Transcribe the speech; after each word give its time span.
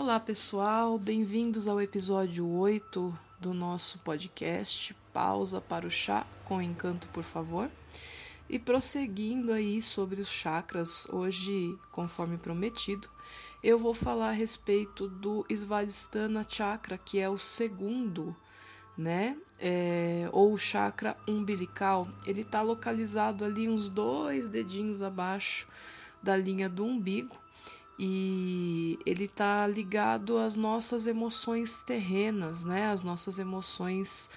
Olá 0.00 0.18
pessoal, 0.18 0.98
bem-vindos 0.98 1.68
ao 1.68 1.78
episódio 1.78 2.48
8 2.48 3.14
do 3.38 3.52
nosso 3.52 3.98
podcast 3.98 4.96
Pausa 5.12 5.60
para 5.60 5.86
o 5.86 5.90
Chá 5.90 6.26
com 6.46 6.62
Encanto, 6.62 7.06
por 7.08 7.22
favor. 7.22 7.70
E 8.48 8.58
prosseguindo 8.58 9.52
aí 9.52 9.82
sobre 9.82 10.22
os 10.22 10.28
chakras, 10.28 11.06
hoje, 11.10 11.76
conforme 11.92 12.38
prometido, 12.38 13.10
eu 13.62 13.78
vou 13.78 13.92
falar 13.92 14.30
a 14.30 14.32
respeito 14.32 15.06
do 15.06 15.44
Svadhisthana 15.50 16.46
Chakra, 16.48 16.96
que 16.96 17.18
é 17.18 17.28
o 17.28 17.36
segundo, 17.36 18.34
né? 18.96 19.36
É, 19.58 20.30
ou 20.32 20.54
o 20.54 20.58
chakra 20.58 21.14
umbilical. 21.28 22.08
Ele 22.26 22.40
está 22.40 22.62
localizado 22.62 23.44
ali 23.44 23.68
uns 23.68 23.86
dois 23.86 24.46
dedinhos 24.46 25.02
abaixo 25.02 25.68
da 26.22 26.34
linha 26.38 26.70
do 26.70 26.86
umbigo 26.86 27.36
e 28.02 28.98
ele 29.04 29.24
está 29.24 29.66
ligado 29.66 30.38
às 30.38 30.56
nossas 30.56 31.06
emoções 31.06 31.82
terrenas, 31.82 32.64
né? 32.64 32.86
As 32.86 33.02
nossas 33.02 33.38
emoções 33.38 34.30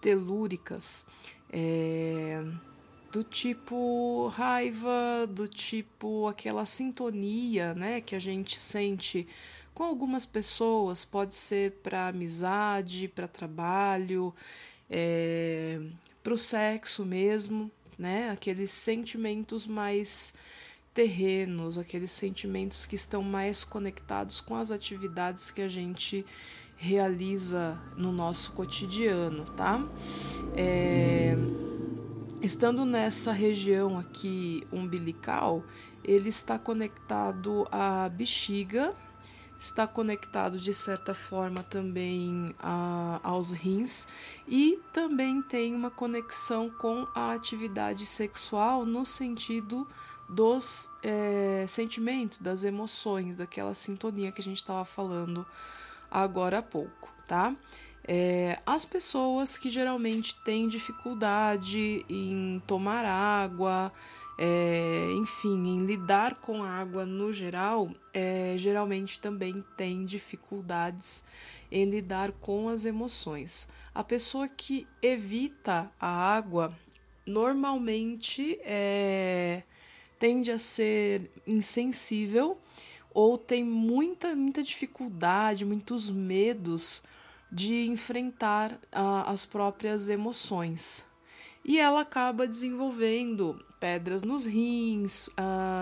telúricas, 0.00 1.06
é, 1.48 2.44
do 3.12 3.22
tipo 3.22 4.26
raiva, 4.34 5.28
do 5.30 5.46
tipo 5.46 6.26
aquela 6.26 6.66
sintonia, 6.66 7.72
né? 7.72 8.00
Que 8.00 8.16
a 8.16 8.18
gente 8.18 8.60
sente 8.60 9.28
com 9.72 9.84
algumas 9.84 10.26
pessoas, 10.26 11.04
pode 11.04 11.36
ser 11.36 11.70
para 11.84 12.08
amizade, 12.08 13.06
para 13.06 13.28
trabalho, 13.28 14.34
é, 14.90 15.80
para 16.20 16.34
o 16.34 16.38
sexo 16.38 17.04
mesmo, 17.04 17.70
né? 17.96 18.30
Aqueles 18.30 18.72
sentimentos 18.72 19.68
mais 19.68 20.34
terrenos, 20.94 21.76
aqueles 21.76 22.12
sentimentos 22.12 22.86
que 22.86 22.94
estão 22.94 23.20
mais 23.22 23.64
conectados 23.64 24.40
com 24.40 24.54
as 24.54 24.70
atividades 24.70 25.50
que 25.50 25.60
a 25.60 25.68
gente 25.68 26.24
realiza 26.76 27.80
no 27.96 28.12
nosso 28.12 28.52
cotidiano, 28.52 29.44
tá? 29.44 29.84
É, 30.56 31.34
estando 32.40 32.84
nessa 32.84 33.32
região 33.32 33.98
aqui 33.98 34.66
umbilical, 34.72 35.64
ele 36.04 36.28
está 36.28 36.58
conectado 36.58 37.66
à 37.72 38.08
bexiga, 38.08 38.94
está 39.58 39.86
conectado 39.86 40.58
de 40.58 40.74
certa 40.74 41.14
forma 41.14 41.62
também 41.62 42.54
a, 42.58 43.18
aos 43.22 43.50
rins 43.50 44.06
e 44.46 44.78
também 44.92 45.40
tem 45.40 45.74
uma 45.74 45.90
conexão 45.90 46.68
com 46.68 47.08
a 47.14 47.32
atividade 47.32 48.04
sexual 48.06 48.84
no 48.84 49.06
sentido 49.06 49.88
dos 50.28 50.90
é, 51.02 51.64
sentimentos, 51.68 52.38
das 52.38 52.64
emoções, 52.64 53.36
daquela 53.36 53.74
sintonia 53.74 54.32
que 54.32 54.40
a 54.40 54.44
gente 54.44 54.58
estava 54.58 54.84
falando 54.84 55.46
agora 56.10 56.58
há 56.58 56.62
pouco, 56.62 57.12
tá? 57.26 57.54
É, 58.06 58.58
as 58.66 58.84
pessoas 58.84 59.56
que 59.56 59.70
geralmente 59.70 60.36
têm 60.44 60.68
dificuldade 60.68 62.04
em 62.08 62.62
tomar 62.66 63.04
água, 63.04 63.90
é, 64.38 65.10
enfim, 65.16 65.56
em 65.68 65.86
lidar 65.86 66.36
com 66.36 66.62
a 66.62 66.68
água 66.68 67.06
no 67.06 67.32
geral, 67.32 67.90
é, 68.12 68.56
geralmente 68.58 69.18
também 69.20 69.64
tem 69.76 70.04
dificuldades 70.04 71.26
em 71.70 71.86
lidar 71.86 72.32
com 72.32 72.68
as 72.68 72.84
emoções. 72.84 73.70
A 73.94 74.04
pessoa 74.04 74.48
que 74.48 74.86
evita 75.00 75.90
a 75.98 76.08
água 76.08 76.76
normalmente 77.26 78.58
é 78.62 79.62
tende 80.24 80.50
a 80.50 80.58
ser 80.58 81.30
insensível 81.46 82.56
ou 83.12 83.36
tem 83.36 83.62
muita, 83.62 84.34
muita 84.34 84.62
dificuldade, 84.62 85.66
muitos 85.66 86.08
medos 86.08 87.02
de 87.52 87.84
enfrentar 87.88 88.72
uh, 88.72 89.28
as 89.28 89.44
próprias 89.44 90.08
emoções. 90.08 91.04
E 91.62 91.78
ela 91.78 92.00
acaba 92.00 92.46
desenvolvendo 92.46 93.62
pedras 93.84 94.22
nos 94.22 94.46
rins, 94.46 95.28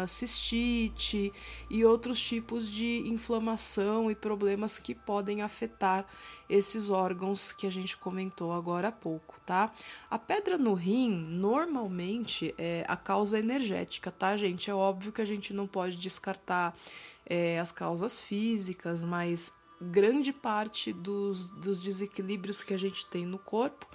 cistite 0.09 1.33
e 1.71 1.85
outros 1.85 2.21
tipos 2.21 2.69
de 2.69 2.99
inflamação 3.07 4.11
e 4.11 4.15
problemas 4.17 4.77
que 4.77 4.93
podem 4.93 5.41
afetar 5.41 6.05
esses 6.51 6.91
órgãos 6.91 7.53
que 7.53 7.65
a 7.65 7.71
gente 7.71 7.97
comentou 7.97 8.53
agora 8.53 8.89
há 8.89 8.93
pouco, 8.93 9.41
tá? 9.47 9.73
A 10.11 10.19
pedra 10.19 10.59
no 10.59 10.75
rim 10.75 11.11
normalmente 11.13 12.53
é 12.59 12.85
a 12.89 12.97
causa 12.97 13.39
energética, 13.39 14.11
tá, 14.11 14.37
gente? 14.37 14.69
É 14.69 14.75
óbvio 14.75 15.13
que 15.13 15.23
a 15.23 15.25
gente 15.25 15.55
não 15.55 15.69
pode 15.69 15.97
descartar 15.97 16.77
é, 17.25 17.61
as 17.61 17.71
causas 17.71 18.19
físicas, 18.19 19.05
mas 19.05 19.55
grande 19.91 20.33
parte 20.33 20.93
dos, 20.93 21.51
dos 21.51 21.83
desequilíbrios 21.83 22.63
que 22.63 22.73
a 22.73 22.79
gente 22.79 23.05
tem 23.07 23.27
no 23.27 23.39
corpo, 23.39 23.87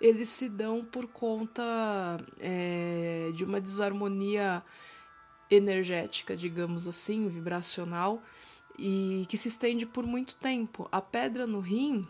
eles 0.00 0.28
se 0.28 0.48
dão 0.48 0.84
por 0.84 1.06
conta 1.08 1.62
é, 2.38 3.30
de 3.34 3.44
uma 3.44 3.60
desarmonia 3.60 4.62
energética, 5.50 6.36
digamos 6.36 6.88
assim, 6.88 7.28
vibracional, 7.28 8.22
e 8.78 9.26
que 9.28 9.36
se 9.36 9.48
estende 9.48 9.84
por 9.84 10.06
muito 10.06 10.34
tempo. 10.36 10.88
A 10.90 11.00
pedra 11.00 11.46
no 11.46 11.60
rim, 11.60 12.06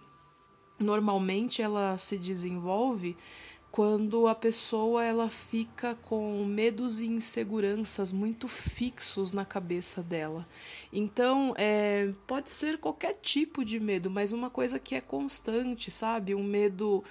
normalmente 0.78 1.60
ela 1.60 1.98
se 1.98 2.16
desenvolve 2.16 3.16
quando 3.72 4.28
a 4.28 4.34
pessoa 4.34 5.02
ela 5.02 5.30
fica 5.30 5.94
com 5.94 6.44
medos 6.44 7.00
e 7.00 7.06
inseguranças 7.06 8.12
muito 8.12 8.46
fixos 8.46 9.32
na 9.32 9.46
cabeça 9.46 10.02
dela. 10.02 10.46
Então, 10.92 11.54
é, 11.56 12.12
pode 12.26 12.50
ser 12.50 12.76
qualquer 12.76 13.14
tipo 13.22 13.64
de 13.64 13.80
medo, 13.80 14.10
mas 14.10 14.30
uma 14.30 14.50
coisa 14.50 14.78
que 14.78 14.94
é 14.94 15.00
constante, 15.00 15.90
sabe? 15.90 16.34
Um 16.34 16.44
medo 16.44 17.02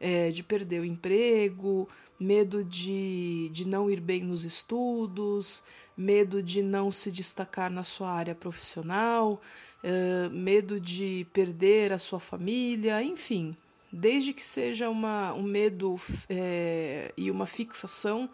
é, 0.00 0.32
de 0.32 0.42
perder 0.42 0.80
o 0.80 0.84
emprego, 0.84 1.88
medo 2.18 2.64
de, 2.64 3.48
de 3.52 3.64
não 3.64 3.88
ir 3.88 4.00
bem 4.00 4.24
nos 4.24 4.44
estudos, 4.44 5.62
medo 5.96 6.42
de 6.42 6.62
não 6.62 6.90
se 6.90 7.12
destacar 7.12 7.70
na 7.70 7.84
sua 7.84 8.10
área 8.10 8.34
profissional, 8.34 9.40
é, 9.84 10.28
medo 10.30 10.80
de 10.80 11.28
perder 11.32 11.92
a 11.92 11.98
sua 11.98 12.18
família, 12.18 13.00
enfim, 13.04 13.56
desde 13.92 14.32
que 14.32 14.46
seja 14.46 14.88
uma, 14.88 15.32
um 15.32 15.42
medo 15.42 16.00
é, 16.28 17.12
e 17.16 17.30
uma 17.30 17.46
fixação, 17.46 18.30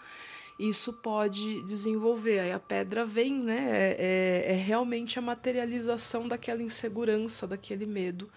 isso 0.58 0.92
pode 0.92 1.62
desenvolver. 1.62 2.40
Aí 2.40 2.52
a 2.52 2.58
pedra 2.58 3.04
vem, 3.04 3.38
né? 3.38 3.68
É, 3.70 3.96
é, 3.98 4.52
é, 4.52 4.56
realmente 4.56 5.18
a 5.18 5.22
materialização 5.22 6.28
daquela 6.28 6.62
insegurança, 6.62 7.46
daquele 7.46 7.86
medo 7.86 8.30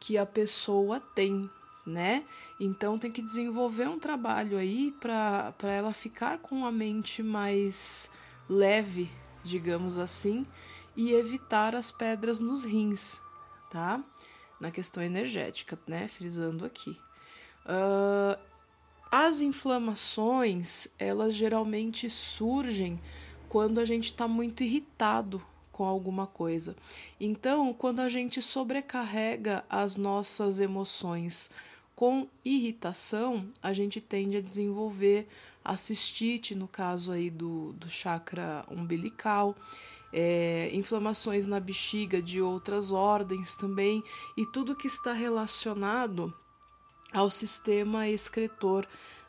que 0.00 0.16
a 0.16 0.24
pessoa 0.24 1.00
tem, 1.14 1.50
né? 1.86 2.24
Então 2.60 2.98
tem 2.98 3.10
que 3.10 3.22
desenvolver 3.22 3.88
um 3.88 3.98
trabalho 3.98 4.56
aí 4.56 4.94
para 5.00 5.54
ela 5.62 5.92
ficar 5.92 6.38
com 6.38 6.64
a 6.64 6.72
mente 6.72 7.22
mais 7.22 8.10
leve, 8.48 9.10
digamos 9.42 9.98
assim, 9.98 10.46
e 10.96 11.12
evitar 11.12 11.74
as 11.74 11.90
pedras 11.90 12.40
nos 12.40 12.64
rins, 12.64 13.20
tá? 13.70 14.02
Na 14.60 14.70
questão 14.70 15.02
energética, 15.02 15.78
né? 15.86 16.08
Frisando 16.08 16.64
aqui. 16.64 16.98
Uh, 17.64 18.38
as 19.10 19.40
inflamações, 19.40 20.88
elas 20.98 21.34
geralmente 21.34 22.10
surgem 22.10 23.00
quando 23.48 23.80
a 23.80 23.84
gente 23.84 24.06
está 24.06 24.28
muito 24.28 24.62
irritado 24.62 25.42
com 25.72 25.84
alguma 25.84 26.26
coisa. 26.26 26.76
Então, 27.20 27.72
quando 27.72 28.00
a 28.00 28.08
gente 28.08 28.42
sobrecarrega 28.42 29.64
as 29.70 29.96
nossas 29.96 30.60
emoções 30.60 31.50
com 31.98 32.28
irritação, 32.44 33.50
a 33.60 33.72
gente 33.72 34.00
tende 34.00 34.36
a 34.36 34.40
desenvolver 34.40 35.26
a 35.64 35.76
cistite, 35.76 36.54
no 36.54 36.68
caso 36.68 37.10
aí 37.10 37.28
do, 37.28 37.72
do 37.72 37.90
chakra 37.90 38.64
umbilical, 38.70 39.56
é, 40.12 40.70
inflamações 40.72 41.44
na 41.44 41.58
bexiga 41.58 42.22
de 42.22 42.40
outras 42.40 42.92
ordens 42.92 43.56
também, 43.56 44.00
e 44.36 44.46
tudo 44.46 44.76
que 44.76 44.86
está 44.86 45.12
relacionado 45.12 46.32
ao 47.12 47.28
sistema 47.28 48.08
excretor 48.08 48.86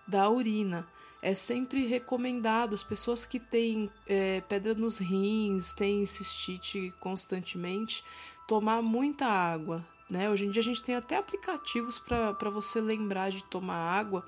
da 0.07 0.29
urina. 0.29 0.87
É 1.23 1.33
sempre 1.33 1.87
recomendado 1.87 2.75
as 2.75 2.83
pessoas 2.83 3.25
que 3.25 3.39
têm 3.39 3.89
é, 4.05 4.41
pedra 4.41 4.75
nos 4.75 4.99
rins, 4.99 5.73
têm 5.73 6.05
cistite 6.05 6.93
constantemente, 6.99 8.03
tomar 8.47 8.83
muita 8.83 9.25
água. 9.25 9.83
Né? 10.09 10.29
Hoje 10.29 10.45
em 10.45 10.49
dia 10.49 10.61
a 10.61 10.63
gente 10.63 10.81
tem 10.81 10.95
até 10.95 11.17
aplicativos 11.17 11.99
para 11.99 12.49
você 12.49 12.81
lembrar 12.81 13.29
de 13.29 13.43
tomar 13.43 13.77
água. 13.77 14.25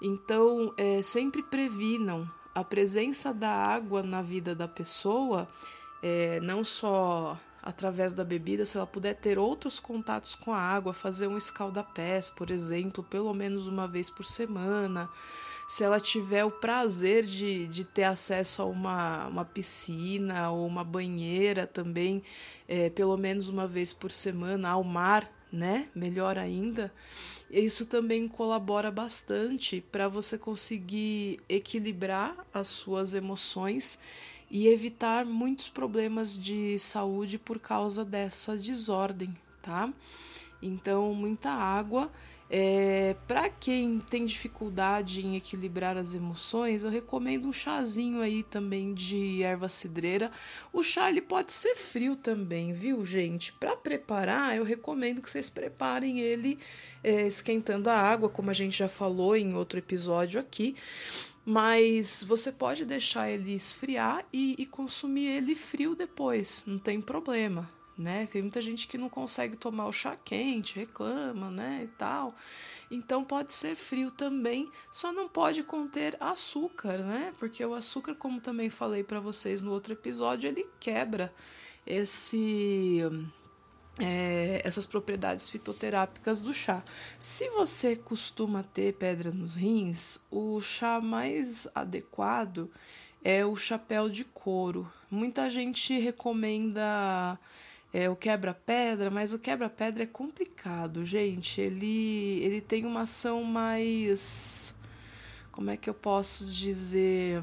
Então, 0.00 0.74
é, 0.76 1.00
sempre 1.02 1.42
previnam 1.42 2.28
a 2.54 2.64
presença 2.64 3.32
da 3.32 3.50
água 3.50 4.02
na 4.02 4.20
vida 4.20 4.54
da 4.54 4.66
pessoa 4.66 5.48
é, 6.02 6.40
não 6.40 6.64
só 6.64 7.38
através 7.62 8.12
da 8.12 8.24
bebida, 8.24 8.66
se 8.66 8.76
ela 8.76 8.86
puder 8.86 9.14
ter 9.14 9.38
outros 9.38 9.78
contatos 9.78 10.34
com 10.34 10.52
a 10.52 10.58
água, 10.58 10.92
fazer 10.92 11.28
um 11.28 11.38
escaldapés, 11.38 12.28
por 12.28 12.50
exemplo, 12.50 13.04
pelo 13.04 13.32
menos 13.32 13.68
uma 13.68 13.86
vez 13.86 14.10
por 14.10 14.24
semana, 14.24 15.08
se 15.68 15.84
ela 15.84 16.00
tiver 16.00 16.44
o 16.44 16.50
prazer 16.50 17.24
de, 17.24 17.66
de 17.68 17.84
ter 17.84 18.04
acesso 18.04 18.62
a 18.62 18.64
uma, 18.66 19.28
uma 19.28 19.44
piscina 19.44 20.50
ou 20.50 20.66
uma 20.66 20.82
banheira 20.82 21.66
também, 21.66 22.22
é, 22.68 22.90
pelo 22.90 23.16
menos 23.16 23.48
uma 23.48 23.66
vez 23.66 23.92
por 23.92 24.10
semana, 24.10 24.70
ao 24.70 24.82
mar, 24.82 25.30
né? 25.52 25.88
Melhor 25.94 26.36
ainda. 26.36 26.92
Isso 27.50 27.86
também 27.86 28.26
colabora 28.26 28.90
bastante 28.90 29.80
para 29.92 30.08
você 30.08 30.38
conseguir 30.38 31.38
equilibrar 31.48 32.34
as 32.52 32.68
suas 32.68 33.12
emoções 33.14 33.98
e 34.52 34.68
evitar 34.68 35.24
muitos 35.24 35.70
problemas 35.70 36.38
de 36.38 36.78
saúde 36.78 37.38
por 37.38 37.58
causa 37.58 38.04
dessa 38.04 38.54
desordem, 38.56 39.34
tá? 39.62 39.90
Então, 40.60 41.14
muita 41.14 41.50
água 41.50 42.12
é, 42.54 43.16
para 43.26 43.48
quem 43.48 43.98
tem 43.98 44.26
dificuldade 44.26 45.26
em 45.26 45.36
equilibrar 45.36 45.96
as 45.96 46.12
emoções, 46.12 46.84
eu 46.84 46.90
recomendo 46.90 47.48
um 47.48 47.52
chazinho 47.52 48.20
aí 48.20 48.42
também 48.42 48.92
de 48.92 49.42
erva 49.42 49.70
cidreira. 49.70 50.30
O 50.70 50.82
chá 50.82 51.08
ele 51.08 51.22
pode 51.22 51.50
ser 51.50 51.74
frio 51.76 52.14
também, 52.14 52.74
viu, 52.74 53.06
gente? 53.06 53.54
Para 53.54 53.74
preparar, 53.74 54.54
eu 54.54 54.64
recomendo 54.64 55.22
que 55.22 55.30
vocês 55.30 55.48
preparem 55.48 56.20
ele 56.20 56.58
é, 57.02 57.26
esquentando 57.26 57.88
a 57.88 57.96
água, 57.96 58.28
como 58.28 58.50
a 58.50 58.54
gente 58.54 58.76
já 58.76 58.88
falou 58.88 59.34
em 59.34 59.54
outro 59.54 59.78
episódio 59.78 60.38
aqui. 60.38 60.76
Mas 61.44 62.22
você 62.22 62.52
pode 62.52 62.84
deixar 62.84 63.30
ele 63.30 63.54
esfriar 63.54 64.24
e, 64.32 64.54
e 64.58 64.66
consumir 64.66 65.26
ele 65.26 65.56
frio 65.56 65.94
depois, 65.94 66.64
não 66.66 66.78
tem 66.78 67.00
problema 67.00 67.68
né? 67.96 68.26
Tem 68.30 68.42
muita 68.42 68.60
gente 68.62 68.86
que 68.86 68.98
não 68.98 69.08
consegue 69.08 69.56
tomar 69.56 69.86
o 69.86 69.92
chá 69.92 70.16
quente, 70.16 70.76
reclama, 70.76 71.50
né, 71.50 71.82
e 71.84 71.88
tal. 71.88 72.34
Então 72.90 73.24
pode 73.24 73.52
ser 73.52 73.76
frio 73.76 74.10
também, 74.10 74.70
só 74.90 75.12
não 75.12 75.28
pode 75.28 75.62
conter 75.62 76.16
açúcar, 76.20 76.98
né? 76.98 77.32
Porque 77.38 77.64
o 77.64 77.74
açúcar, 77.74 78.14
como 78.14 78.40
também 78.40 78.70
falei 78.70 79.02
para 79.02 79.20
vocês 79.20 79.60
no 79.60 79.72
outro 79.72 79.92
episódio, 79.92 80.48
ele 80.48 80.66
quebra 80.80 81.32
esse 81.86 83.00
é, 83.98 84.60
essas 84.64 84.86
propriedades 84.86 85.48
fitoterápicas 85.48 86.40
do 86.40 86.52
chá. 86.52 86.82
Se 87.18 87.48
você 87.50 87.96
costuma 87.96 88.62
ter 88.62 88.94
pedra 88.94 89.30
nos 89.30 89.54
rins, 89.54 90.20
o 90.30 90.60
chá 90.60 91.00
mais 91.00 91.68
adequado 91.74 92.70
é 93.22 93.44
o 93.44 93.54
chapéu 93.54 94.08
de 94.08 94.24
couro. 94.24 94.90
Muita 95.10 95.48
gente 95.50 95.98
recomenda 95.98 97.38
é, 97.92 98.08
o 98.08 98.16
quebra-pedra, 98.16 99.10
mas 99.10 99.32
o 99.32 99.38
quebra-pedra 99.38 100.04
é 100.04 100.06
complicado, 100.06 101.04
gente. 101.04 101.60
Ele, 101.60 102.40
ele 102.42 102.60
tem 102.60 102.86
uma 102.86 103.02
ação 103.02 103.44
mais. 103.44 104.74
Como 105.50 105.70
é 105.70 105.76
que 105.76 105.90
eu 105.90 105.94
posso 105.94 106.46
dizer? 106.46 107.42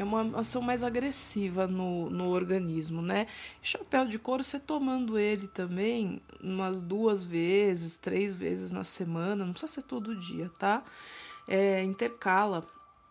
É 0.00 0.04
uma 0.04 0.40
ação 0.40 0.62
mais 0.62 0.82
agressiva 0.82 1.66
no, 1.66 2.08
no 2.08 2.30
organismo, 2.30 3.02
né? 3.02 3.26
Chapéu 3.60 4.06
de 4.06 4.18
couro, 4.18 4.42
você 4.42 4.58
tomando 4.58 5.18
ele 5.18 5.46
também 5.46 6.22
umas 6.42 6.80
duas 6.80 7.22
vezes, 7.22 7.96
três 7.96 8.34
vezes 8.34 8.70
na 8.70 8.82
semana, 8.82 9.44
não 9.44 9.52
precisa 9.52 9.70
ser 9.74 9.82
todo 9.82 10.16
dia, 10.16 10.50
tá? 10.58 10.82
É, 11.46 11.84
intercala 11.84 12.66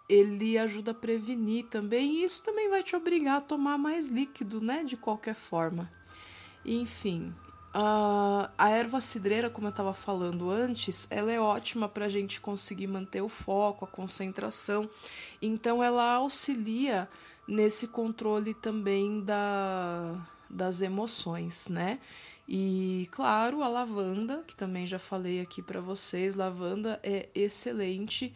ele 0.09 0.57
ajuda 0.57 0.89
a 0.89 0.95
prevenir 0.95 1.65
também, 1.67 2.15
e 2.15 2.23
isso 2.23 2.41
também 2.41 2.67
vai 2.67 2.81
te 2.81 2.95
obrigar 2.95 3.37
a 3.37 3.41
tomar 3.41 3.77
mais 3.77 4.07
líquido, 4.07 4.59
né? 4.59 4.83
De 4.83 4.97
qualquer 4.97 5.35
forma. 5.35 5.91
Enfim, 6.65 7.31
a, 7.81 8.51
a 8.57 8.69
erva 8.69 8.99
cidreira, 8.99 9.49
como 9.49 9.67
eu 9.67 9.71
estava 9.71 9.93
falando 9.93 10.49
antes, 10.51 11.07
ela 11.09 11.31
é 11.31 11.39
ótima 11.39 11.87
para 11.87 12.05
a 12.05 12.09
gente 12.09 12.41
conseguir 12.41 12.87
manter 12.87 13.21
o 13.21 13.29
foco, 13.29 13.85
a 13.85 13.87
concentração. 13.87 14.89
Então, 15.41 15.81
ela 15.81 16.15
auxilia 16.15 17.07
nesse 17.47 17.87
controle 17.87 18.53
também 18.53 19.21
da, 19.21 20.27
das 20.49 20.81
emoções, 20.81 21.69
né? 21.69 21.99
E 22.45 23.07
claro, 23.11 23.63
a 23.63 23.67
lavanda, 23.69 24.43
que 24.45 24.55
também 24.55 24.85
já 24.85 24.99
falei 24.99 25.39
aqui 25.39 25.61
para 25.61 25.79
vocês, 25.79 26.35
lavanda 26.35 26.99
é 27.01 27.29
excelente 27.33 28.33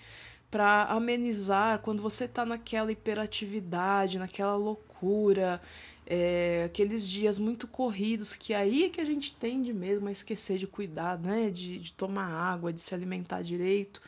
para 0.50 0.84
amenizar 0.84 1.80
quando 1.80 2.01
você 2.01 2.25
está 2.25 2.45
naquela 2.45 2.92
hiperatividade, 2.92 4.19
naquela 4.19 4.56
loucura, 4.56 5.60
é, 6.05 6.63
aqueles 6.65 7.07
dias 7.07 7.38
muito 7.38 7.67
corridos, 7.67 8.33
que 8.33 8.53
aí 8.53 8.85
é 8.85 8.89
que 8.89 9.01
a 9.01 9.05
gente 9.05 9.35
tende 9.35 9.73
mesmo 9.73 10.07
a 10.07 10.11
esquecer 10.11 10.57
de 10.57 10.67
cuidar, 10.67 11.17
né? 11.17 11.50
De, 11.50 11.79
de 11.79 11.94
tomar 11.94 12.27
água, 12.27 12.73
de 12.73 12.81
se 12.81 12.94
alimentar 12.94 13.41
direito. 13.41 14.01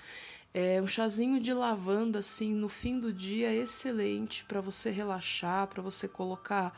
É, 0.54 0.82
um 0.82 0.88
chazinho 0.88 1.40
de 1.40 1.54
lavanda, 1.54 2.20
assim, 2.20 2.54
no 2.54 2.70
fim 2.70 3.00
do 3.00 3.12
dia 3.12 3.50
é 3.52 3.56
excelente 3.56 4.46
para 4.46 4.62
você 4.62 4.90
relaxar, 4.90 5.68
para 5.68 5.82
você 5.82 6.08
colocar 6.08 6.74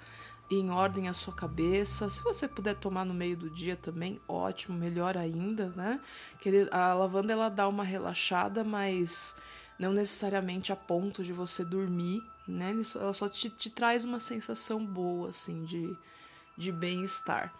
em 0.49 0.69
ordem 0.69 1.07
a 1.07 1.13
sua 1.13 1.33
cabeça. 1.33 2.09
Se 2.09 2.23
você 2.23 2.47
puder 2.47 2.75
tomar 2.75 3.05
no 3.05 3.13
meio 3.13 3.37
do 3.37 3.49
dia 3.49 3.75
também, 3.75 4.19
ótimo, 4.27 4.77
melhor 4.77 5.17
ainda, 5.17 5.69
né? 5.75 5.99
A 6.71 6.93
lavanda 6.93 7.33
ela 7.33 7.49
dá 7.49 7.67
uma 7.67 7.83
relaxada, 7.83 8.63
mas 8.63 9.35
não 9.79 9.91
necessariamente 9.91 10.71
a 10.71 10.75
ponto 10.75 11.23
de 11.23 11.31
você 11.31 11.63
dormir, 11.63 12.23
né? 12.47 12.73
Ela 12.95 13.13
só 13.13 13.29
te, 13.29 13.49
te 13.49 13.69
traz 13.69 14.05
uma 14.05 14.19
sensação 14.19 14.83
boa, 14.83 15.29
assim, 15.29 15.63
de, 15.65 15.95
de 16.57 16.71
bem-estar. 16.71 17.53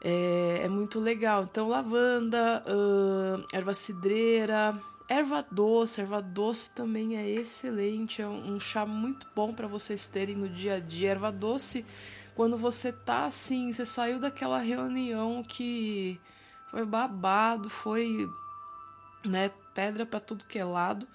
É, 0.00 0.62
é, 0.64 0.68
muito 0.68 1.00
legal. 1.00 1.44
Então, 1.44 1.68
lavanda, 1.68 2.62
uh, 2.66 3.44
erva 3.52 3.74
cidreira, 3.74 4.78
erva 5.08 5.44
doce. 5.50 6.00
Erva 6.00 6.22
doce 6.22 6.72
também 6.74 7.16
é 7.16 7.28
excelente. 7.28 8.22
É 8.22 8.28
um, 8.28 8.58
chá 8.58 8.86
muito 8.86 9.26
bom 9.34 9.52
para 9.52 9.66
vocês 9.66 10.06
terem 10.06 10.36
no 10.36 10.48
dia 10.48 10.74
a 10.74 10.80
dia. 10.80 11.10
Erva 11.10 11.32
doce, 11.32 11.84
quando 12.34 12.56
você 12.56 12.92
tá 12.92 13.26
assim, 13.26 13.72
você 13.72 13.84
saiu 13.84 14.18
daquela 14.18 14.60
reunião 14.60 15.42
que 15.42 16.18
foi 16.70 16.86
babado, 16.86 17.68
foi 17.68 18.30
né, 19.24 19.50
pedra 19.74 20.06
para 20.06 20.20
tudo 20.20 20.44
que 20.44 20.58
é 20.58 20.64
lado 20.64 21.06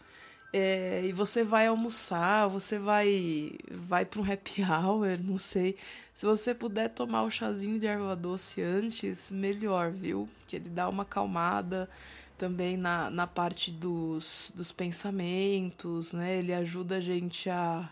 é, 0.54 1.02
e 1.04 1.12
você 1.12 1.44
vai 1.44 1.66
almoçar, 1.66 2.48
você 2.48 2.78
vai 2.78 3.54
vai 3.72 4.06
para 4.06 4.22
um 4.22 4.32
happy 4.32 4.62
hour, 4.62 5.20
não 5.24 5.40
sei. 5.40 5.76
Se 6.14 6.28
você 6.28 6.54
puder 6.54 6.90
tomar 6.90 7.24
o 7.24 7.32
chazinho 7.32 7.80
de 7.80 7.88
erva 7.88 8.16
doce 8.16 8.62
antes, 8.62 9.32
melhor, 9.32 9.92
viu? 9.92 10.30
Que 10.46 10.58
ele 10.58 10.70
dá 10.70 10.88
uma 10.88 11.02
acalmada 11.02 11.90
também 12.38 12.78
na, 12.78 13.10
na 13.10 13.26
parte 13.26 13.72
dos, 13.72 14.52
dos 14.56 14.72
pensamentos, 14.72 16.14
né? 16.14 16.38
Ele 16.38 16.54
ajuda 16.54 16.98
a 16.98 17.02
gente 17.02 17.50
a, 17.50 17.90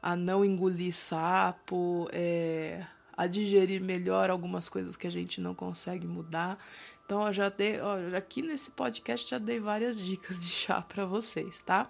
a 0.00 0.14
não 0.14 0.44
engolir 0.44 0.94
sapo, 0.94 2.08
é, 2.12 2.86
a 3.16 3.26
digerir 3.26 3.82
melhor 3.82 4.30
algumas 4.30 4.68
coisas 4.68 4.94
que 4.94 5.08
a 5.08 5.10
gente 5.10 5.40
não 5.40 5.54
consegue 5.56 6.06
mudar. 6.06 6.56
Então, 7.10 7.26
eu 7.26 7.32
já 7.32 7.48
dei, 7.48 7.80
ó, 7.80 8.16
aqui 8.16 8.40
nesse 8.40 8.70
podcast 8.70 9.28
já 9.28 9.36
dei 9.36 9.58
várias 9.58 9.98
dicas 9.98 10.46
de 10.46 10.52
chá 10.52 10.80
para 10.80 11.04
vocês, 11.04 11.60
tá? 11.60 11.88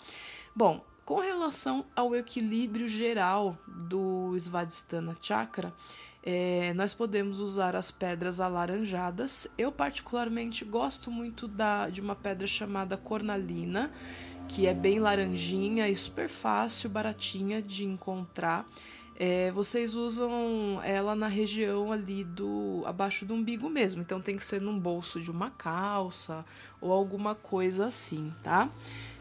Bom, 0.56 0.82
com 1.04 1.20
relação 1.20 1.84
ao 1.94 2.16
equilíbrio 2.16 2.88
geral 2.88 3.58
do 3.66 4.34
Svadhisthana 4.38 5.14
Chakra, 5.20 5.74
é, 6.22 6.72
nós 6.72 6.94
podemos 6.94 7.38
usar 7.38 7.76
as 7.76 7.90
pedras 7.90 8.40
alaranjadas. 8.40 9.46
Eu, 9.58 9.70
particularmente, 9.70 10.64
gosto 10.64 11.10
muito 11.10 11.46
da, 11.46 11.90
de 11.90 12.00
uma 12.00 12.16
pedra 12.16 12.46
chamada 12.46 12.96
cornalina, 12.96 13.92
que 14.48 14.66
é 14.66 14.72
bem 14.72 15.00
laranjinha 15.00 15.86
e 15.86 15.94
super 15.96 16.30
fácil, 16.30 16.88
baratinha 16.88 17.60
de 17.60 17.84
encontrar. 17.84 18.66
É, 19.22 19.50
vocês 19.50 19.94
usam 19.94 20.80
ela 20.82 21.14
na 21.14 21.28
região 21.28 21.92
ali 21.92 22.24
do 22.24 22.82
abaixo 22.86 23.26
do 23.26 23.34
umbigo 23.34 23.68
mesmo, 23.68 24.00
então 24.00 24.18
tem 24.18 24.34
que 24.34 24.42
ser 24.42 24.62
num 24.62 24.78
bolso 24.78 25.20
de 25.20 25.30
uma 25.30 25.50
calça 25.50 26.42
ou 26.80 26.90
alguma 26.90 27.34
coisa 27.34 27.84
assim, 27.84 28.32
tá? 28.42 28.70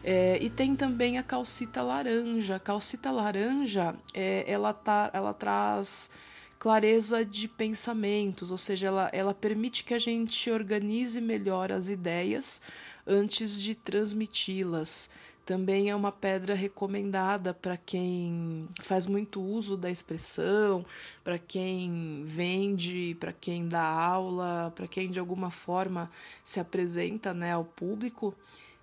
É, 0.02 0.38
e 0.40 0.48
tem 0.48 0.74
também 0.74 1.18
a 1.18 1.22
calcita 1.22 1.82
laranja. 1.82 2.56
A 2.56 2.58
calcita 2.58 3.10
laranja, 3.10 3.94
é, 4.14 4.50
ela, 4.50 4.72
tá, 4.72 5.10
ela 5.12 5.34
traz 5.34 6.10
clareza 6.58 7.22
de 7.22 7.46
pensamentos, 7.46 8.50
ou 8.50 8.56
seja, 8.56 8.86
ela, 8.86 9.10
ela 9.12 9.34
permite 9.34 9.84
que 9.84 9.92
a 9.92 9.98
gente 9.98 10.50
organize 10.50 11.20
melhor 11.20 11.70
as 11.70 11.90
ideias 11.90 12.62
antes 13.06 13.60
de 13.60 13.74
transmiti-las. 13.74 15.10
Também 15.50 15.90
é 15.90 15.96
uma 15.96 16.12
pedra 16.12 16.54
recomendada 16.54 17.52
para 17.52 17.76
quem 17.76 18.68
faz 18.80 19.04
muito 19.04 19.42
uso 19.42 19.76
da 19.76 19.90
expressão, 19.90 20.86
para 21.24 21.40
quem 21.40 22.22
vende, 22.24 23.16
para 23.18 23.32
quem 23.32 23.66
dá 23.66 23.82
aula, 23.82 24.72
para 24.76 24.86
quem 24.86 25.10
de 25.10 25.18
alguma 25.18 25.50
forma 25.50 26.08
se 26.44 26.60
apresenta 26.60 27.34
né, 27.34 27.52
ao 27.52 27.64
público. 27.64 28.32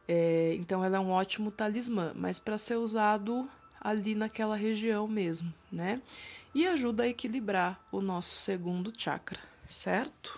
É, 0.09 0.57
então 0.59 0.83
ela 0.83 0.97
é 0.97 0.99
um 0.99 1.09
ótimo 1.09 1.51
talismã, 1.51 2.11
mas 2.13 2.37
para 2.37 2.57
ser 2.57 2.75
usado 2.75 3.49
ali 3.79 4.13
naquela 4.13 4.57
região 4.57 5.07
mesmo, 5.07 5.53
né? 5.71 6.01
E 6.53 6.67
ajuda 6.67 7.03
a 7.03 7.07
equilibrar 7.07 7.79
o 7.93 8.01
nosso 8.01 8.41
segundo 8.41 8.91
chakra, 8.97 9.39
certo? 9.69 10.37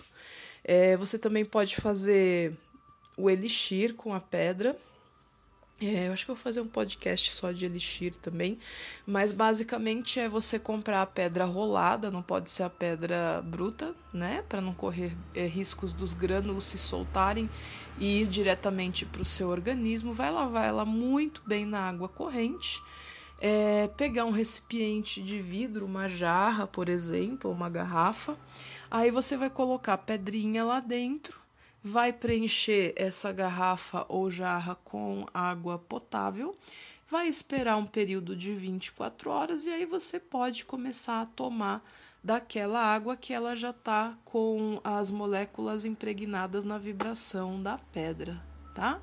É, 0.62 0.96
você 0.96 1.18
também 1.18 1.44
pode 1.44 1.74
fazer 1.74 2.56
o 3.16 3.28
elixir 3.28 3.94
com 3.94 4.14
a 4.14 4.20
pedra, 4.20 4.78
é, 5.80 6.08
eu 6.08 6.12
acho 6.12 6.26
que 6.26 6.30
eu 6.30 6.34
vou 6.34 6.42
fazer 6.42 6.60
um 6.60 6.66
podcast 6.66 7.32
só 7.32 7.52
de 7.52 7.64
elixir 7.64 8.14
também, 8.14 8.58
mas 9.06 9.32
basicamente 9.32 10.20
é 10.20 10.28
você 10.28 10.58
comprar 10.58 11.00
a 11.00 11.06
pedra 11.06 11.46
rolada, 11.46 12.10
não 12.10 12.22
pode 12.22 12.50
ser 12.50 12.64
a 12.64 12.70
pedra 12.70 13.42
bruta, 13.42 13.94
né? 14.12 14.44
Para 14.48 14.60
não 14.60 14.74
correr 14.74 15.16
é, 15.34 15.46
riscos 15.46 15.94
dos 15.94 16.12
grânulos 16.12 16.64
se 16.64 16.76
soltarem 16.76 17.48
e 17.98 18.20
ir 18.20 18.26
diretamente 18.26 19.06
para 19.06 19.22
o 19.22 19.24
seu 19.24 19.48
organismo. 19.48 20.12
Vai 20.12 20.30
lavar 20.30 20.68
ela 20.68 20.84
muito 20.84 21.42
bem 21.46 21.64
na 21.64 21.88
água 21.88 22.08
corrente. 22.08 22.82
É, 23.40 23.88
pegar 23.96 24.26
um 24.26 24.30
recipiente 24.30 25.22
de 25.22 25.40
vidro, 25.40 25.86
uma 25.86 26.10
jarra, 26.10 26.66
por 26.66 26.90
exemplo, 26.90 27.50
uma 27.50 27.70
garrafa. 27.70 28.36
Aí 28.90 29.10
você 29.10 29.34
vai 29.34 29.48
colocar 29.48 29.94
a 29.94 29.98
pedrinha 29.98 30.62
lá 30.62 30.78
dentro 30.78 31.39
vai 31.82 32.12
preencher 32.12 32.92
essa 32.96 33.32
garrafa 33.32 34.04
ou 34.08 34.30
jarra 34.30 34.74
com 34.84 35.26
água 35.32 35.78
potável, 35.78 36.56
vai 37.08 37.26
esperar 37.26 37.76
um 37.76 37.86
período 37.86 38.36
de 38.36 38.52
24 38.52 39.30
horas 39.30 39.66
e 39.66 39.70
aí 39.70 39.84
você 39.84 40.20
pode 40.20 40.64
começar 40.64 41.22
a 41.22 41.26
tomar 41.26 41.82
daquela 42.22 42.80
água 42.80 43.16
que 43.16 43.32
ela 43.32 43.56
já 43.56 43.70
está 43.70 44.16
com 44.24 44.80
as 44.84 45.10
moléculas 45.10 45.84
impregnadas 45.84 46.64
na 46.64 46.78
vibração 46.78 47.62
da 47.62 47.78
pedra, 47.78 48.40
tá? 48.74 49.00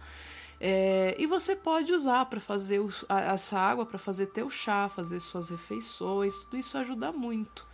É, 0.60 1.16
e 1.20 1.28
você 1.28 1.56
pode 1.56 1.92
usar 1.92 2.26
para 2.26 2.40
fazer 2.40 2.80
essa 3.10 3.60
água 3.60 3.86
para 3.86 4.00
fazer 4.00 4.28
teu 4.28 4.50
chá, 4.50 4.90
fazer 4.90 5.20
suas 5.20 5.50
refeições, 5.50 6.36
tudo 6.36 6.58
isso 6.58 6.78
ajuda 6.78 7.12
muito. 7.12 7.68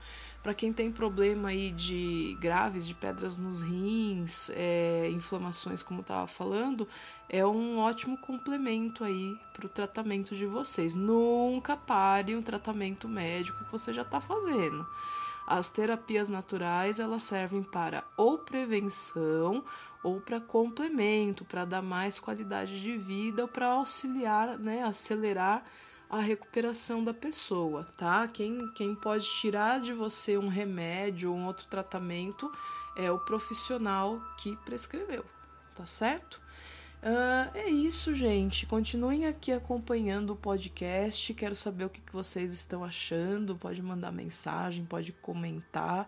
Para 0.44 0.54
quem 0.54 0.74
tem 0.74 0.92
problema 0.92 1.50
aí 1.50 1.72
de 1.72 2.38
graves, 2.42 2.86
de 2.86 2.94
pedras 2.94 3.38
nos 3.38 3.62
rins, 3.62 4.50
é, 4.50 5.10
inflamações, 5.10 5.82
como 5.82 6.02
estava 6.02 6.28
falando, 6.28 6.86
é 7.30 7.46
um 7.46 7.80
ótimo 7.80 8.18
complemento 8.18 9.06
aí 9.06 9.40
para 9.54 9.66
o 9.66 9.70
tratamento 9.70 10.36
de 10.36 10.46
vocês. 10.46 10.94
Nunca 10.94 11.78
pare 11.78 12.36
um 12.36 12.42
tratamento 12.42 13.08
médico 13.08 13.64
que 13.64 13.72
você 13.72 13.94
já 13.94 14.02
está 14.02 14.20
fazendo. 14.20 14.86
As 15.48 15.70
terapias 15.70 16.28
naturais 16.28 17.00
elas 17.00 17.24
servem 17.24 17.64
para 17.64 18.04
ou 18.18 18.38
prevenção 18.38 19.64
ou 20.04 20.20
para 20.20 20.42
complemento, 20.42 21.46
para 21.46 21.64
dar 21.64 21.82
mais 21.82 22.20
qualidade 22.20 22.82
de 22.82 22.98
vida 22.98 23.44
ou 23.44 23.48
para 23.48 23.68
auxiliar, 23.68 24.60
né, 24.60 24.84
acelerar 24.84 25.64
a 26.14 26.20
recuperação 26.20 27.04
da 27.04 27.14
pessoa, 27.14 27.88
tá? 27.98 28.28
Quem, 28.28 28.72
quem 28.76 28.94
pode 28.94 29.26
tirar 29.26 29.82
de 29.82 29.94
você 29.94 30.38
um 30.38 30.48
remédio 30.48 31.32
ou 31.32 31.38
um 31.38 31.48
outro 31.48 31.66
tratamento 31.68 32.52
é 32.96 33.12
o 33.12 33.18
profissional 33.18 34.22
que 34.38 34.56
prescreveu, 34.58 35.26
tá 35.76 35.88
certo? 35.88 36.40
Uh, 37.02 37.58
é 37.58 37.68
isso, 37.68 38.14
gente. 38.14 38.68
Continuem 38.68 39.26
aqui 39.26 39.52
acompanhando 39.52 40.34
o 40.34 40.36
podcast. 40.36 41.34
Quero 41.34 41.56
saber 41.56 41.86
o 41.86 41.90
que, 41.90 42.00
que 42.00 42.14
vocês 42.14 42.54
estão 42.54 42.84
achando. 42.84 43.56
Pode 43.56 43.82
mandar 43.82 44.12
mensagem, 44.12 44.86
pode 44.86 45.12
comentar. 45.14 46.08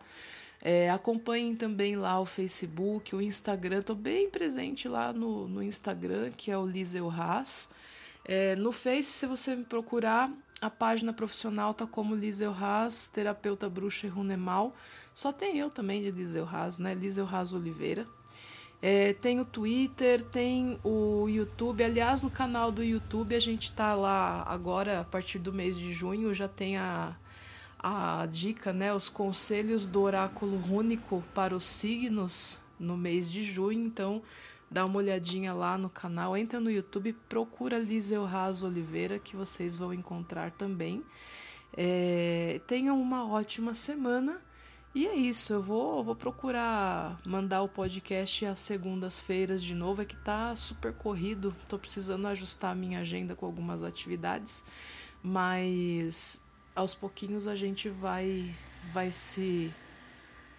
É, 0.62 0.90
acompanhem 0.90 1.56
também 1.56 1.96
lá 1.96 2.20
o 2.20 2.26
Facebook, 2.26 3.16
o 3.16 3.22
Instagram. 3.22 3.80
Estou 3.80 3.96
bem 3.96 4.30
presente 4.30 4.88
lá 4.88 5.12
no, 5.12 5.48
no 5.48 5.64
Instagram, 5.64 6.32
que 6.32 6.52
é 6.52 6.58
o 6.58 6.66
Liseu 6.66 7.10
Haas. 7.10 7.70
É, 8.26 8.56
no 8.56 8.72
Face, 8.72 9.10
se 9.12 9.28
você 9.28 9.56
me 9.56 9.64
procurar, 9.64 10.32
a 10.60 10.70
página 10.70 11.14
profissional 11.14 11.76
tá 11.76 11.86
como 11.86 12.16
Liseu 12.16 12.52
Haas, 12.52 13.08
terapeuta 13.08 13.70
bruxa 13.70 14.08
e 14.08 14.10
runemal. 14.10 14.76
Só 15.14 15.32
tem 15.32 15.60
eu 15.60 15.70
também 15.70 16.02
de 16.02 16.10
Liseu 16.10 16.48
Haas, 16.48 16.80
né? 16.80 16.96
Liseu 16.96 17.28
Haas 17.28 17.54
Oliveira. 17.54 18.08
É, 18.82 19.14
tem 19.14 19.40
o 19.40 19.46
Twitter, 19.46 20.24
tem 20.24 20.80
o 20.84 21.28
YouTube. 21.30 21.84
Aliás, 21.84 22.24
no 22.24 22.32
canal 22.32 22.72
do 22.72 22.84
YouTube 22.84 23.36
a 23.36 23.40
gente 23.40 23.72
tá 23.72 23.94
lá 23.94 24.44
agora, 24.48 25.02
a 25.02 25.04
partir 25.04 25.40
do 25.40 25.54
mês 25.54 25.78
de 25.78 25.94
junho, 25.94 26.34
já 26.34 26.48
tem 26.48 26.78
a, 26.78 27.16
a 27.78 28.28
dica, 28.32 28.74
né? 28.74 28.92
Os 28.94 29.08
conselhos 29.08 29.86
do 29.86 30.02
oráculo 30.02 30.58
rúnico 30.58 31.24
para 31.34 31.56
os 31.56 31.66
signos 31.66 32.60
no 32.80 32.98
mês 32.98 33.30
de 33.30 33.44
junho. 33.44 33.86
Então, 33.86 34.22
dá 34.70 34.86
uma 34.86 34.98
olhadinha 34.98 35.54
lá 35.54 35.78
no 35.78 35.90
canal, 35.90 36.36
entra 36.36 36.60
no 36.60 36.72
YouTube, 36.72 37.14
procura 37.30 37.78
Liseu 37.78 38.26
Raso 38.26 38.66
Oliveira, 38.68 39.20
que 39.20 39.36
vocês 39.36 39.76
vão 39.76 39.94
encontrar 39.94 40.52
também. 40.52 41.04
É, 41.76 42.62
tenham 42.68 43.00
uma 43.02 43.28
ótima 43.28 43.74
semana. 43.74 44.42
E 44.94 45.06
é 45.08 45.14
isso, 45.14 45.52
eu 45.52 45.62
vou, 45.62 46.02
vou 46.06 46.16
procurar 46.16 47.20
mandar 47.28 47.62
o 47.62 47.68
podcast 47.68 48.46
às 48.46 48.60
segundas-feiras 48.60 49.62
de 49.62 49.76
novo. 49.76 50.02
É 50.02 50.06
que 50.06 50.16
tá 50.16 50.56
super 50.56 50.94
corrido, 50.94 51.54
tô 51.68 51.78
precisando 51.78 52.26
ajustar 52.28 52.72
a 52.72 52.76
minha 52.76 53.02
agenda 53.02 53.36
com 53.36 53.46
algumas 53.46 53.84
atividades, 53.84 54.64
mas 55.22 56.42
aos 56.74 56.96
pouquinhos 56.96 57.46
a 57.46 57.58
gente 57.58 57.90
vai, 57.90 58.56
vai 58.94 59.12
se 59.12 59.74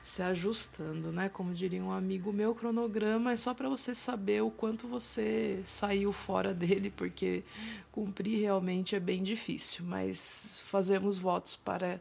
se 0.07 0.23
ajustando, 0.23 1.11
né? 1.11 1.29
Como 1.29 1.53
diria 1.53 1.83
um 1.83 1.91
amigo 1.91 2.33
meu, 2.33 2.55
cronograma 2.55 3.33
é 3.33 3.37
só 3.37 3.53
para 3.53 3.69
você 3.69 3.93
saber 3.93 4.41
o 4.41 4.53
quanto 4.53 4.87
você 4.87 5.61
saiu 5.67 6.13
fora 6.13 6.55
dele, 6.55 6.91
porque 6.97 7.43
cumprir 7.91 8.39
realmente 8.41 8.95
é 8.95 9.01
bem 9.01 9.21
difícil, 9.21 9.85
mas 9.85 10.63
fazemos 10.67 11.19
votos 11.19 11.57
para 11.57 12.01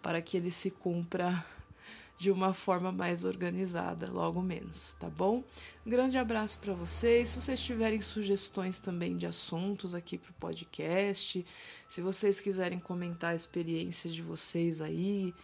para 0.00 0.22
que 0.22 0.36
ele 0.36 0.50
se 0.50 0.70
cumpra 0.70 1.44
de 2.16 2.30
uma 2.30 2.54
forma 2.54 2.92
mais 2.92 3.24
organizada, 3.24 4.10
logo 4.10 4.40
menos, 4.40 4.92
tá 4.94 5.10
bom? 5.10 5.42
Grande 5.84 6.18
abraço 6.18 6.58
para 6.60 6.72
vocês. 6.72 7.28
Se 7.28 7.36
vocês 7.40 7.60
tiverem 7.60 8.00
sugestões 8.00 8.78
também 8.78 9.16
de 9.16 9.26
assuntos 9.26 9.94
aqui 9.94 10.16
para 10.16 10.30
o 10.30 10.34
podcast, 10.34 11.44
se 11.88 12.00
vocês 12.00 12.38
quiserem 12.40 12.78
comentar 12.78 13.32
a 13.32 13.34
experiência 13.34 14.08
de 14.08 14.22
vocês 14.22 14.80
aí, 14.80 15.34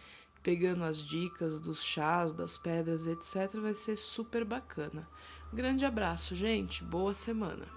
pegando 0.47 0.85
as 0.85 0.99
dicas 0.99 1.59
dos 1.59 1.83
chás, 1.83 2.31
das 2.31 2.57
pedras, 2.57 3.05
etc. 3.05 3.59
Vai 3.59 3.73
ser 3.75 3.97
super 3.97 4.45
bacana. 4.45 5.05
Grande 5.51 5.83
abraço, 5.83 6.37
gente. 6.37 6.85
Boa 6.85 7.13
semana. 7.13 7.76